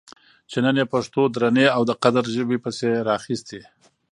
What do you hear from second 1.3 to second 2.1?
درنې او د